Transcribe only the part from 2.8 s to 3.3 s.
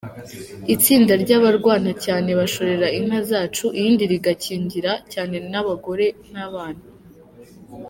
inka